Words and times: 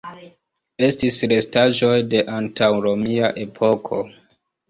Estis 0.87 1.19
restaĵoj 1.33 1.93
de 2.13 2.23
antaŭromia 2.37 3.31
epoko. 3.45 4.03